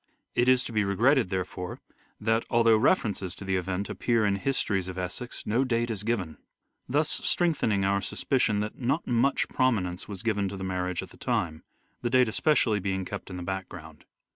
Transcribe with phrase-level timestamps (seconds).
[0.33, 1.79] It is to be regretted, therefore,
[2.19, 6.39] that although references to the event appear in histories of Essex, no date is given;
[6.89, 11.11] thus strength ening our suspicion that not much prominence was given to the marriage at
[11.11, 11.63] the time:
[12.01, 14.05] the date especially being kept in the background.